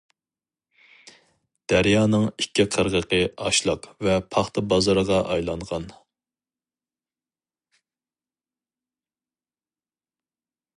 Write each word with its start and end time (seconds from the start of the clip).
دەريانىڭ 1.73 2.23
ئىككى 2.43 2.65
قىرغىقى 2.75 3.19
ئاشلىق 3.45 3.85
ۋە 4.07 4.15
پاختا 4.37 4.65
بازىرىغا 4.73 5.21
ئايلانغان. 5.35 5.87